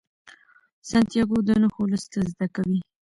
[0.89, 2.79] سانتیاګو د نښو لوستل زده کوي.